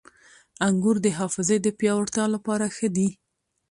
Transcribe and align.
•انګور 0.67 0.97
د 1.05 1.07
حافظې 1.17 1.57
د 1.61 1.67
پیاوړتیا 1.79 2.25
لپاره 2.35 2.65
ښه 2.75 2.87
دي. 2.95 3.09